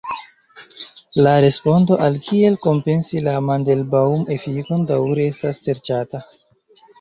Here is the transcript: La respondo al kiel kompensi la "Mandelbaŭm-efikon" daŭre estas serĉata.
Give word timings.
La 1.25 1.33
respondo 1.43 1.97
al 2.05 2.17
kiel 2.27 2.57
kompensi 2.63 3.21
la 3.27 3.35
"Mandelbaŭm-efikon" 3.49 4.89
daŭre 4.93 5.29
estas 5.35 5.63
serĉata. 5.69 6.25